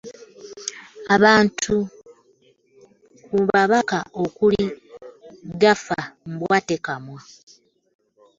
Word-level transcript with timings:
Abamu 1.13 1.49
ku 3.23 3.37
babaka 3.49 3.99
okuli 4.23 4.63
Gaffa 5.61 5.99
Mbwatekamwa 6.31 7.19